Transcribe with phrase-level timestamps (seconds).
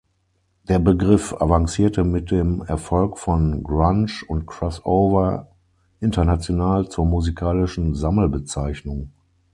[0.63, 5.51] Der Begriff avancierte mit dem Erfolg von Grunge und Crossover
[5.99, 9.11] international zur musikalischen Sammelbezeichnung.